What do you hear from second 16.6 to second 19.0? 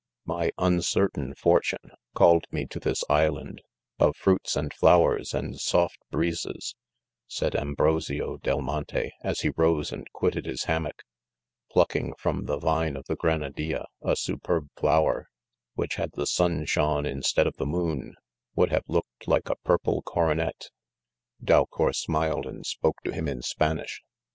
shone instead of the moon, would have